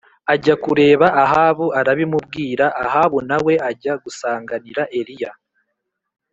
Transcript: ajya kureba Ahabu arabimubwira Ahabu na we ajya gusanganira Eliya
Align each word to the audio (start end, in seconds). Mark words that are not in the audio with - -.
ajya 0.33 0.55
kureba 0.63 1.07
Ahabu 1.23 1.65
arabimubwira 1.79 2.65
Ahabu 2.83 3.17
na 3.29 3.37
we 3.45 3.53
ajya 3.69 3.93
gusanganira 4.03 4.81
Eliya 4.99 5.31